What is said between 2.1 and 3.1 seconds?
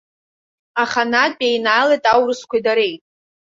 аурысқәеи дареи.